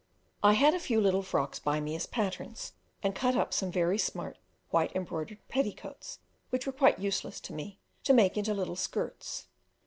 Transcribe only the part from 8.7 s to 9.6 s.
skirts.